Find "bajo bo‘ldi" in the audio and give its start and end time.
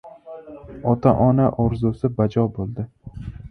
2.17-2.89